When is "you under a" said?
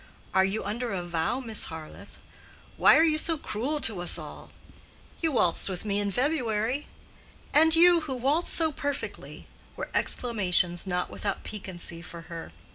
0.45-1.03